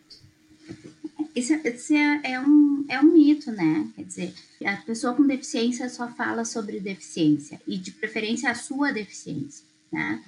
Isso 1.34 1.54
é, 1.54 2.20
é, 2.24 2.40
um, 2.40 2.84
é 2.88 3.00
um 3.00 3.12
mito, 3.12 3.50
né? 3.50 3.88
Quer 3.96 4.04
dizer, 4.04 4.34
a 4.64 4.76
pessoa 4.78 5.14
com 5.14 5.26
deficiência 5.26 5.88
só 5.88 6.08
fala 6.08 6.44
sobre 6.44 6.78
deficiência 6.78 7.60
e, 7.66 7.78
de 7.78 7.90
preferência, 7.90 8.50
a 8.50 8.54
sua 8.54 8.92
deficiência, 8.92 9.64
né? 9.90 10.22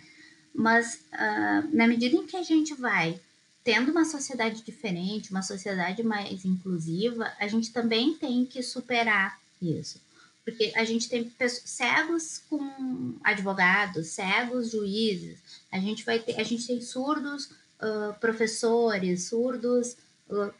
Mas, 0.54 1.00
uh, 1.12 1.76
na 1.76 1.86
medida 1.86 2.16
em 2.16 2.26
que 2.26 2.36
a 2.36 2.42
gente 2.42 2.74
vai 2.74 3.20
tendo 3.64 3.90
uma 3.90 4.04
sociedade 4.04 4.62
diferente, 4.62 5.30
uma 5.30 5.42
sociedade 5.42 6.02
mais 6.02 6.44
inclusiva, 6.44 7.32
a 7.40 7.48
gente 7.48 7.72
também 7.72 8.14
tem 8.14 8.46
que 8.46 8.62
superar 8.62 9.40
isso. 9.60 10.00
Porque 10.44 10.72
a 10.76 10.84
gente 10.84 11.08
tem 11.08 11.32
cegos 11.64 12.42
com 12.50 13.14
advogados, 13.24 14.08
cegos 14.08 14.70
juízes, 14.70 15.38
a 15.72 15.78
gente 15.78 16.04
vai 16.04 16.18
ter, 16.18 16.38
a 16.38 16.44
gente 16.44 16.66
tem 16.66 16.80
surdos 16.82 17.46
uh, 17.46 18.18
professores, 18.20 19.24
surdos 19.24 19.96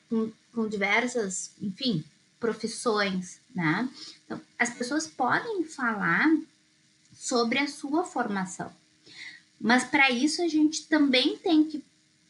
com, 0.08 0.32
com 0.52 0.68
diversas, 0.68 1.52
enfim, 1.60 2.04
profissões, 2.38 3.40
né? 3.54 3.88
Então, 4.24 4.40
as 4.58 4.70
pessoas 4.70 5.06
podem 5.06 5.64
falar 5.64 6.34
sobre 7.12 7.58
a 7.58 7.66
sua 7.66 8.04
formação. 8.04 8.70
Mas 9.60 9.84
para 9.84 10.10
isso 10.10 10.42
a 10.42 10.48
gente 10.48 10.86
também 10.86 11.38
tem 11.38 11.64
que 11.64 11.82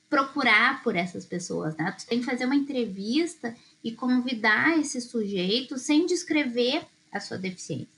procurar 0.09 0.83
por 0.83 0.95
essas 0.95 1.25
pessoas, 1.25 1.77
né? 1.77 1.91
Tu 1.99 2.07
tem 2.07 2.21
que 2.21 2.27
fazer 2.27 2.45
uma 2.45 2.55
entrevista 2.55 3.57
e 3.83 3.91
convidar 3.91 4.79
esse 4.79 5.01
sujeito 5.01 5.77
sem 5.79 6.07
descrever 6.07 6.87
a 7.11 7.19
sua 7.19 7.37
deficiência. 7.37 7.89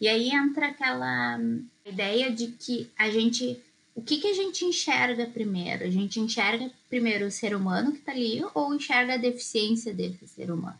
E 0.00 0.08
aí 0.08 0.30
entra 0.30 0.68
aquela 0.68 1.40
ideia 1.84 2.30
de 2.30 2.48
que 2.48 2.90
a 2.98 3.08
gente. 3.08 3.62
O 3.96 4.02
que, 4.02 4.18
que 4.18 4.28
a 4.28 4.34
gente 4.34 4.64
enxerga 4.64 5.26
primeiro? 5.26 5.82
A 5.82 5.90
gente 5.90 6.20
enxerga 6.20 6.70
primeiro 6.88 7.26
o 7.26 7.30
ser 7.30 7.56
humano 7.56 7.92
que 7.92 7.98
está 7.98 8.12
ali 8.12 8.44
ou 8.54 8.74
enxerga 8.74 9.14
a 9.14 9.16
deficiência 9.16 9.92
desse 9.92 10.28
ser 10.28 10.50
humano? 10.52 10.78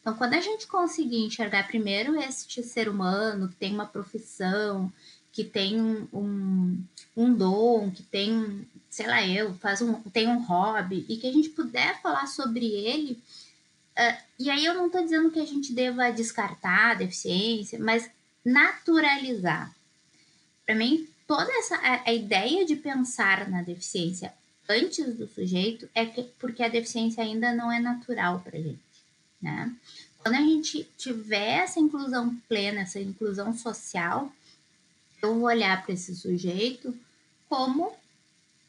Então, 0.00 0.14
quando 0.14 0.34
a 0.34 0.40
gente 0.40 0.66
conseguir 0.66 1.24
enxergar 1.24 1.68
primeiro 1.68 2.20
este 2.20 2.62
ser 2.64 2.88
humano 2.88 3.48
que 3.48 3.54
tem 3.54 3.72
uma 3.72 3.86
profissão, 3.86 4.92
que 5.32 5.44
tem 5.44 5.80
um, 5.80 6.84
um 7.16 7.32
dom, 7.32 7.90
que 7.90 8.02
tem, 8.02 8.66
sei 8.90 9.06
lá, 9.06 9.24
eu, 9.26 9.54
faz 9.54 9.80
um, 9.80 9.94
tem 10.10 10.26
um 10.26 10.42
hobby, 10.42 11.06
e 11.08 11.16
que 11.16 11.28
a 11.28 11.32
gente 11.32 11.50
puder 11.50 12.02
falar 12.02 12.26
sobre 12.26 12.66
ele, 12.66 13.18
Uh, 13.98 14.14
e 14.38 14.50
aí 14.50 14.62
eu 14.62 14.74
não 14.74 14.86
estou 14.88 15.02
dizendo 15.02 15.30
que 15.30 15.40
a 15.40 15.46
gente 15.46 15.72
deva 15.72 16.10
descartar 16.10 16.90
a 16.90 16.94
deficiência, 16.94 17.78
mas 17.78 18.10
naturalizar. 18.44 19.74
Para 20.66 20.74
mim, 20.74 21.08
toda 21.26 21.50
essa 21.58 21.76
a, 21.76 22.08
a, 22.08 22.12
ideia 22.12 22.64
de 22.64 22.76
pensar 22.76 23.48
na 23.48 23.62
deficiência 23.62 24.32
antes 24.68 25.14
do 25.16 25.26
sujeito 25.28 25.88
é 25.94 26.06
que, 26.06 26.22
porque 26.38 26.62
a 26.62 26.68
deficiência 26.68 27.22
ainda 27.22 27.54
não 27.54 27.70
é 27.70 27.78
natural 27.78 28.40
para 28.40 28.58
gente, 28.58 28.80
né? 29.40 29.74
Quando 30.18 30.34
a 30.34 30.40
gente 30.40 30.88
tiver 30.96 31.58
essa 31.60 31.78
inclusão 31.78 32.36
plena, 32.48 32.80
essa 32.80 32.98
inclusão 32.98 33.54
social, 33.54 34.32
eu 35.22 35.34
vou 35.34 35.44
olhar 35.44 35.84
para 35.84 35.94
esse 35.94 36.16
sujeito 36.16 36.96
como 37.48 37.92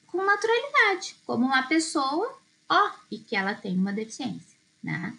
com 0.05 0.23
naturalidade, 0.23 1.15
como 1.25 1.45
uma 1.47 1.63
pessoa, 1.63 2.37
ó, 2.69 2.91
e 3.09 3.17
que 3.17 3.35
ela 3.35 3.55
tem 3.55 3.75
uma 3.75 3.91
deficiência 3.91 4.57
né? 4.87 5.13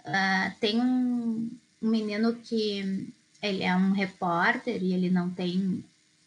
Uh, 0.00 0.58
tem 0.58 0.80
um, 0.80 1.50
um 1.80 1.88
menino 1.88 2.34
que 2.36 3.12
ele 3.40 3.62
é 3.62 3.76
um 3.76 3.92
repórter 3.92 4.82
e 4.82 4.92
ele 4.92 5.10
não 5.10 5.30
tem 5.30 5.84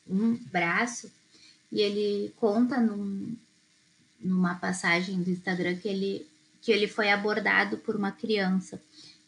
um 0.07 0.35
braço 0.51 1.11
e 1.71 1.81
ele 1.81 2.33
conta 2.37 2.79
num, 2.79 3.35
numa 4.19 4.55
passagem 4.55 5.21
do 5.21 5.29
Instagram 5.29 5.75
que 5.77 5.87
ele 5.87 6.25
que 6.61 6.71
ele 6.71 6.87
foi 6.87 7.11
abordado 7.11 7.77
por 7.77 7.95
uma 7.95 8.11
criança 8.11 8.81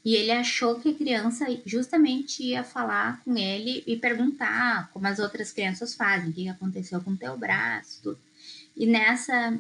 e 0.03 0.15
ele 0.15 0.31
achou 0.31 0.79
que 0.79 0.89
a 0.89 0.93
criança 0.93 1.45
justamente 1.65 2.41
ia 2.41 2.63
falar 2.63 3.21
com 3.23 3.37
ele 3.37 3.83
e 3.85 3.95
perguntar 3.95 4.89
como 4.91 5.05
as 5.05 5.19
outras 5.19 5.51
crianças 5.51 5.93
fazem, 5.93 6.29
o 6.29 6.33
que 6.33 6.49
aconteceu 6.49 7.01
com 7.01 7.11
o 7.11 7.17
teu 7.17 7.37
braço, 7.37 7.99
tudo. 8.01 8.19
E 8.75 8.85
nessa 8.85 9.59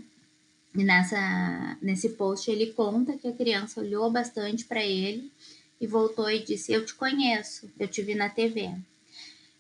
nessa, 0.73 1.77
nesse 1.81 2.09
post 2.09 2.49
ele 2.49 2.67
conta 2.67 3.17
que 3.17 3.27
a 3.27 3.33
criança 3.33 3.81
olhou 3.81 4.09
bastante 4.11 4.65
para 4.65 4.83
ele 4.83 5.31
e 5.79 5.87
voltou 5.87 6.29
e 6.29 6.43
disse: 6.43 6.71
Eu 6.71 6.85
te 6.85 6.93
conheço, 6.95 7.69
eu 7.79 7.87
te 7.87 8.01
vi 8.01 8.15
na 8.15 8.29
TV. 8.29 8.71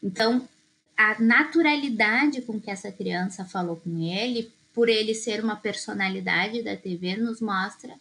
Então, 0.01 0.47
a 0.97 1.21
naturalidade 1.21 2.41
com 2.41 2.59
que 2.59 2.71
essa 2.71 2.91
criança 2.91 3.45
falou 3.45 3.75
com 3.75 4.01
ele, 4.01 4.51
por 4.73 4.89
ele 4.89 5.13
ser 5.13 5.43
uma 5.43 5.55
personalidade 5.55 6.63
da 6.63 6.75
TV, 6.75 7.15
nos 7.15 7.39
mostra 7.39 7.93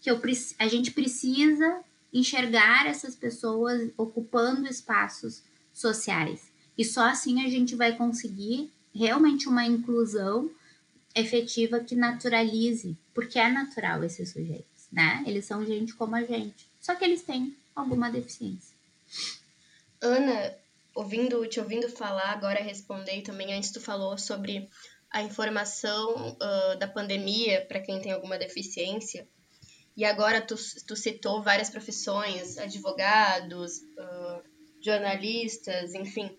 que 0.00 0.10
eu, 0.10 0.20
a 0.58 0.68
gente 0.68 0.90
precisa 0.90 1.80
enxergar 2.12 2.86
essas 2.86 3.14
pessoas 3.14 3.90
ocupando 3.96 4.68
espaços 4.68 5.42
sociais. 5.72 6.52
E 6.76 6.84
só 6.84 7.08
assim 7.08 7.44
a 7.44 7.48
gente 7.48 7.74
vai 7.74 7.96
conseguir 7.96 8.70
realmente 8.94 9.48
uma 9.48 9.64
inclusão 9.64 10.50
efetiva 11.14 11.80
que 11.80 11.94
naturalize, 11.94 12.96
porque 13.14 13.38
é 13.38 13.48
natural 13.48 14.04
esses 14.04 14.30
sujeitos, 14.30 14.86
né? 14.90 15.22
Eles 15.26 15.44
são 15.44 15.64
gente 15.64 15.94
como 15.94 16.14
a 16.16 16.22
gente, 16.22 16.66
só 16.80 16.94
que 16.94 17.04
eles 17.04 17.22
têm 17.22 17.56
alguma 17.74 18.10
deficiência. 18.10 18.74
Ana, 20.00 20.54
ouvindo, 20.94 21.46
te 21.46 21.60
ouvindo 21.60 21.88
falar, 21.88 22.30
agora 22.30 22.60
responder 22.60 23.22
também 23.22 23.52
antes 23.52 23.70
tu 23.70 23.80
falou 23.80 24.16
sobre 24.18 24.68
a 25.10 25.22
informação 25.22 26.36
uh, 26.40 26.78
da 26.78 26.88
pandemia 26.88 27.64
para 27.66 27.80
quem 27.80 28.00
tem 28.00 28.12
alguma 28.12 28.38
deficiência. 28.38 29.28
E 29.94 30.04
agora 30.04 30.40
tu, 30.40 30.56
tu 30.86 30.96
citou 30.96 31.42
várias 31.42 31.68
profissões, 31.68 32.56
advogados, 32.56 33.78
uh, 33.78 34.42
jornalistas, 34.80 35.94
enfim. 35.94 36.36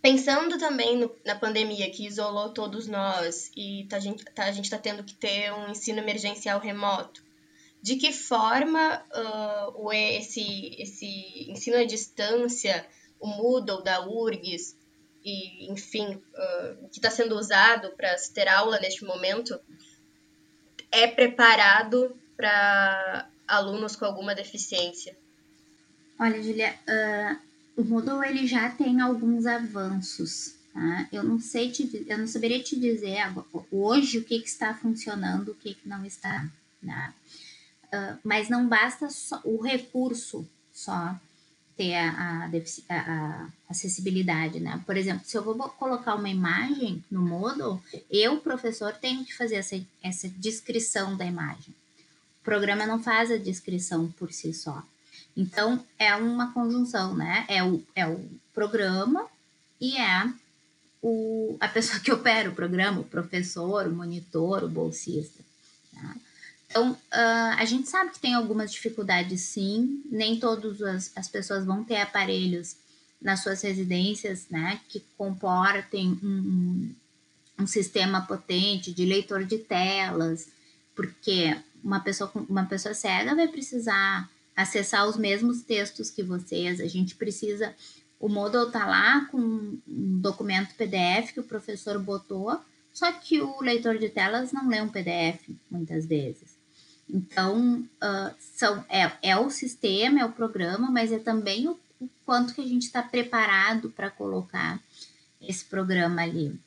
Pensando 0.00 0.58
também 0.58 0.96
no, 0.96 1.14
na 1.24 1.34
pandemia 1.34 1.90
que 1.90 2.06
isolou 2.06 2.52
todos 2.52 2.86
nós 2.86 3.50
e 3.56 3.86
tá, 3.88 3.96
a 3.96 4.00
gente 4.00 4.24
tá, 4.26 4.52
gente 4.52 4.70
tá 4.70 4.78
tendo 4.78 5.02
que 5.02 5.14
ter 5.14 5.52
um 5.52 5.70
ensino 5.70 5.98
emergencial 5.98 6.60
remoto, 6.60 7.24
de 7.82 7.96
que 7.96 8.12
forma 8.12 9.04
uh, 9.12 9.92
esse, 9.92 10.76
esse 10.78 11.50
ensino 11.50 11.78
à 11.78 11.84
distância, 11.84 12.86
o 13.20 13.26
Moodle 13.26 13.82
da 13.82 14.06
URGS, 14.06 14.76
e, 15.24 15.70
enfim, 15.70 16.14
uh, 16.14 16.88
que 16.88 16.98
está 16.98 17.10
sendo 17.10 17.36
usado 17.36 17.90
para 17.96 18.16
se 18.16 18.32
ter 18.32 18.48
aula 18.48 18.78
neste 18.78 19.04
momento, 19.04 19.58
é 20.90 21.06
preparado 21.06 22.16
para 22.36 23.28
alunos 23.46 23.96
com 23.96 24.04
alguma 24.04 24.34
deficiência? 24.34 25.16
Olha, 26.18 26.42
Julia, 26.42 26.74
uh, 26.88 27.80
o 27.80 27.84
Moodle 27.84 28.24
ele 28.24 28.46
já 28.46 28.70
tem 28.70 29.00
alguns 29.00 29.46
avanços. 29.46 30.54
Tá? 30.72 31.08
Eu 31.12 31.22
não 31.22 31.40
sei 31.40 31.70
te, 31.70 32.06
eu 32.06 32.18
não 32.18 32.26
saberia 32.26 32.62
te 32.62 32.78
dizer 32.78 33.18
hoje 33.70 34.18
o 34.18 34.24
que, 34.24 34.40
que 34.40 34.48
está 34.48 34.74
funcionando, 34.74 35.50
o 35.50 35.54
que, 35.54 35.74
que 35.74 35.88
não 35.88 36.04
está. 36.04 36.48
Uh, 36.82 38.18
mas 38.22 38.48
não 38.48 38.68
basta 38.68 39.08
o 39.44 39.60
recurso 39.60 40.48
só 40.72 41.18
ter 41.78 41.94
a, 41.94 42.10
a, 42.10 42.96
a, 42.96 43.48
acessibilidade, 43.70 44.58
né? 44.58 44.82
Por 44.84 44.96
exemplo, 44.96 45.24
se 45.24 45.38
eu 45.38 45.44
vou 45.44 45.54
colocar 45.54 46.16
uma 46.16 46.28
imagem 46.28 47.04
no 47.08 47.22
Moodle, 47.22 47.80
eu, 48.10 48.38
professor, 48.38 48.92
tenho 48.94 49.24
que 49.24 49.32
fazer 49.32 49.54
essa, 49.54 49.80
essa 50.02 50.28
descrição 50.28 51.16
da 51.16 51.24
imagem. 51.24 51.72
O 52.40 52.44
programa 52.44 52.84
não 52.84 53.00
faz 53.00 53.30
a 53.30 53.36
descrição 53.36 54.12
por 54.18 54.32
si 54.32 54.52
só. 54.52 54.82
Então, 55.36 55.84
é 55.96 56.16
uma 56.16 56.52
conjunção, 56.52 57.14
né? 57.14 57.46
É 57.48 57.62
o, 57.62 57.80
é 57.94 58.04
o 58.08 58.28
programa 58.52 59.26
e 59.80 59.96
é 59.96 60.32
o, 61.00 61.56
a 61.60 61.68
pessoa 61.68 62.00
que 62.00 62.10
opera 62.10 62.50
o 62.50 62.54
programa, 62.54 63.02
o 63.02 63.04
professor, 63.04 63.86
o 63.86 63.94
monitor, 63.94 64.64
o 64.64 64.68
bolsista. 64.68 65.44
Então, 66.70 66.92
uh, 66.92 66.96
a 67.56 67.64
gente 67.64 67.88
sabe 67.88 68.10
que 68.10 68.20
tem 68.20 68.34
algumas 68.34 68.70
dificuldades, 68.70 69.40
sim. 69.40 70.02
Nem 70.10 70.38
todas 70.38 70.82
as, 70.82 71.12
as 71.16 71.28
pessoas 71.28 71.64
vão 71.64 71.82
ter 71.82 71.96
aparelhos 71.96 72.76
nas 73.20 73.42
suas 73.42 73.62
residências, 73.62 74.46
né, 74.48 74.80
que 74.88 75.04
comportem 75.16 76.18
um, 76.22 76.28
um, 76.28 76.94
um 77.60 77.66
sistema 77.66 78.20
potente 78.20 78.92
de 78.92 79.04
leitor 79.04 79.44
de 79.44 79.58
telas, 79.58 80.48
porque 80.94 81.56
uma 81.82 82.00
pessoa, 82.00 82.30
uma 82.48 82.64
pessoa 82.64 82.94
cega 82.94 83.34
vai 83.34 83.48
precisar 83.48 84.30
acessar 84.54 85.08
os 85.08 85.16
mesmos 85.16 85.62
textos 85.62 86.10
que 86.10 86.22
vocês. 86.22 86.80
A 86.80 86.86
gente 86.86 87.14
precisa. 87.14 87.74
O 88.18 88.28
Moodle 88.28 88.70
tá 88.70 88.84
lá 88.84 89.24
com 89.26 89.38
um 89.38 90.20
documento 90.20 90.74
PDF 90.74 91.32
que 91.32 91.40
o 91.40 91.44
professor 91.44 91.98
botou, 92.00 92.60
só 92.92 93.12
que 93.12 93.40
o 93.40 93.60
leitor 93.60 93.98
de 93.98 94.08
telas 94.08 94.50
não 94.50 94.68
lê 94.68 94.80
um 94.80 94.88
PDF 94.88 95.48
muitas 95.70 96.04
vezes. 96.06 96.57
Então, 97.10 97.80
uh, 97.80 98.34
são, 98.38 98.84
é, 98.88 99.10
é 99.22 99.36
o 99.36 99.50
sistema, 99.50 100.20
é 100.20 100.24
o 100.24 100.32
programa, 100.32 100.90
mas 100.90 101.10
é 101.10 101.18
também 101.18 101.68
o, 101.68 101.78
o 102.00 102.08
quanto 102.26 102.54
que 102.54 102.60
a 102.60 102.66
gente 102.66 102.82
está 102.82 103.02
preparado 103.02 103.90
para 103.90 104.10
colocar 104.10 104.80
esse 105.40 105.64
programa 105.64 106.22
ali. 106.22 106.58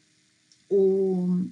O, 0.70 1.46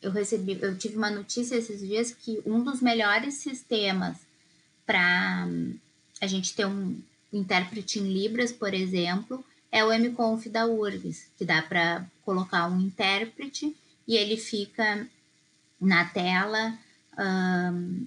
eu 0.00 0.10
recebi, 0.10 0.58
eu 0.60 0.76
tive 0.78 0.96
uma 0.96 1.10
notícia 1.10 1.56
esses 1.56 1.80
dias 1.80 2.12
que 2.12 2.40
um 2.46 2.62
dos 2.62 2.80
melhores 2.80 3.34
sistemas 3.34 4.18
para 4.86 5.48
a 6.20 6.26
gente 6.26 6.54
ter 6.54 6.66
um 6.66 6.98
intérprete 7.32 7.98
em 7.98 8.12
Libras, 8.12 8.52
por 8.52 8.72
exemplo, 8.72 9.44
é 9.70 9.84
o 9.84 9.92
MConf 9.92 10.48
da 10.48 10.66
URGS, 10.66 11.26
que 11.36 11.44
dá 11.44 11.60
para 11.60 12.06
colocar 12.24 12.68
um 12.68 12.80
intérprete 12.80 13.76
e 14.06 14.16
ele 14.16 14.36
fica 14.36 15.06
na 15.80 16.04
tela 16.04 16.78
um, 17.18 18.06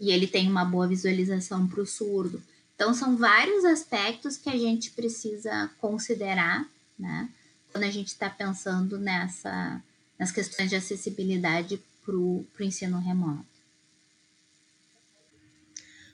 e 0.00 0.10
ele 0.10 0.26
tem 0.26 0.48
uma 0.48 0.64
boa 0.64 0.86
visualização 0.86 1.66
para 1.66 1.80
o 1.80 1.86
surdo. 1.86 2.42
Então, 2.74 2.92
são 2.92 3.16
vários 3.16 3.64
aspectos 3.64 4.36
que 4.36 4.50
a 4.50 4.56
gente 4.56 4.90
precisa 4.90 5.70
considerar, 5.78 6.68
né, 6.98 7.28
quando 7.70 7.84
a 7.84 7.90
gente 7.90 8.08
está 8.08 8.28
pensando 8.28 8.98
nessa, 8.98 9.80
nas 10.18 10.32
questões 10.32 10.68
de 10.68 10.76
acessibilidade 10.76 11.80
para 12.04 12.16
o 12.16 12.44
ensino 12.60 12.98
remoto. 12.98 13.46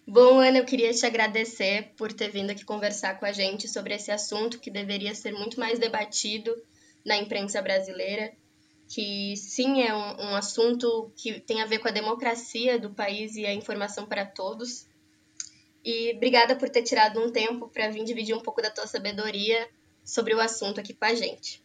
Bom, 0.06 0.40
Ana, 0.40 0.58
eu 0.58 0.64
queria 0.64 0.92
te 0.92 1.04
agradecer 1.04 1.92
por 1.96 2.12
ter 2.12 2.30
vindo 2.30 2.50
aqui 2.50 2.64
conversar 2.64 3.18
com 3.18 3.26
a 3.26 3.32
gente 3.32 3.68
sobre 3.68 3.94
esse 3.94 4.10
assunto 4.10 4.58
que 4.58 4.70
deveria 4.70 5.14
ser 5.14 5.32
muito 5.32 5.60
mais 5.60 5.78
debatido 5.78 6.54
na 7.04 7.16
imprensa 7.16 7.60
brasileira 7.60 8.32
que 8.88 9.36
sim 9.36 9.82
é 9.82 9.94
um, 9.94 10.30
um, 10.30 10.34
assunto 10.34 11.12
que 11.14 11.40
tem 11.40 11.60
a 11.60 11.66
ver 11.66 11.78
com 11.78 11.88
a 11.88 11.92
democracia 11.92 12.78
do 12.78 12.90
país 12.90 13.36
e 13.36 13.44
a 13.44 13.52
informação 13.52 14.06
para 14.06 14.24
todos. 14.24 14.86
E 15.84 16.14
obrigada 16.16 16.56
por 16.56 16.70
ter 16.70 16.82
tirado 16.82 17.20
um 17.20 17.30
tempo 17.30 17.68
para 17.68 17.90
vir 17.90 18.02
dividir 18.04 18.34
um 18.34 18.40
pouco 18.40 18.62
da 18.62 18.70
tua 18.70 18.86
sabedoria 18.86 19.68
sobre 20.04 20.34
o 20.34 20.40
assunto 20.40 20.80
aqui 20.80 20.94
com 20.94 21.04
a 21.04 21.14
gente. 21.14 21.62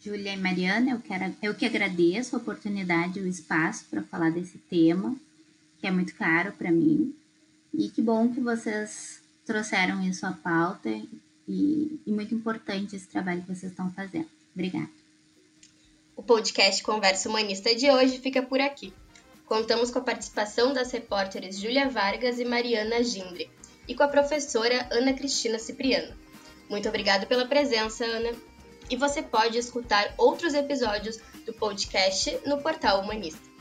Júlia 0.00 0.32
e 0.32 0.36
Mariana, 0.36 0.90
eu, 0.90 1.00
quero, 1.00 1.36
eu 1.40 1.54
que 1.54 1.64
agradeço 1.64 2.34
a 2.34 2.40
oportunidade 2.40 3.20
e 3.20 3.22
o 3.22 3.28
espaço 3.28 3.84
para 3.88 4.02
falar 4.02 4.30
desse 4.30 4.58
tema, 4.58 5.16
que 5.80 5.86
é 5.86 5.90
muito 5.92 6.14
caro 6.16 6.52
para 6.52 6.72
mim. 6.72 7.14
E 7.72 7.88
que 7.88 8.02
bom 8.02 8.32
que 8.34 8.40
vocês 8.40 9.22
trouxeram 9.46 10.02
isso 10.02 10.26
à 10.26 10.32
pauta 10.32 10.90
e, 11.48 12.00
e 12.04 12.10
muito 12.10 12.34
importante 12.34 12.96
esse 12.96 13.06
trabalho 13.06 13.42
que 13.42 13.54
vocês 13.54 13.70
estão 13.70 13.90
fazendo. 13.92 14.28
Obrigada. 14.52 15.01
O 16.22 16.24
podcast 16.24 16.80
Conversa 16.84 17.28
Humanista 17.28 17.74
de 17.74 17.90
hoje 17.90 18.20
fica 18.20 18.40
por 18.44 18.60
aqui. 18.60 18.94
Contamos 19.44 19.90
com 19.90 19.98
a 19.98 20.02
participação 20.02 20.72
das 20.72 20.92
repórteres 20.92 21.58
Júlia 21.58 21.88
Vargas 21.88 22.38
e 22.38 22.44
Mariana 22.44 23.02
Gindre 23.02 23.50
e 23.88 23.94
com 23.96 24.04
a 24.04 24.08
professora 24.08 24.86
Ana 24.92 25.14
Cristina 25.14 25.58
Cipriano. 25.58 26.14
Muito 26.70 26.88
obrigada 26.88 27.26
pela 27.26 27.44
presença, 27.44 28.04
Ana. 28.04 28.30
E 28.88 28.94
você 28.94 29.20
pode 29.20 29.58
escutar 29.58 30.14
outros 30.16 30.54
episódios 30.54 31.18
do 31.44 31.52
podcast 31.54 32.38
no 32.46 32.62
portal 32.62 33.00
Humanista. 33.00 33.51